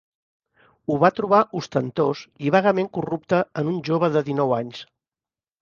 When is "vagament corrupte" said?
2.57-3.43